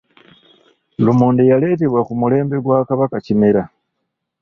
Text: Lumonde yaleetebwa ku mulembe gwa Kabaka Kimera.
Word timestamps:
Lumonde 1.05 1.43
yaleetebwa 1.51 2.01
ku 2.07 2.13
mulembe 2.19 2.57
gwa 2.65 2.79
Kabaka 2.87 3.17
Kimera. 3.25 3.63